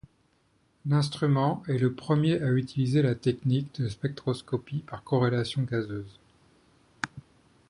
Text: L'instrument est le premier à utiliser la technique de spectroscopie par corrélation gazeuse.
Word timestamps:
L'instrument 0.87 1.61
est 1.67 1.77
le 1.77 1.93
premier 1.93 2.41
à 2.41 2.51
utiliser 2.53 3.03
la 3.03 3.13
technique 3.13 3.79
de 3.79 3.87
spectroscopie 3.87 4.79
par 4.87 5.03
corrélation 5.03 5.61
gazeuse. 5.61 6.17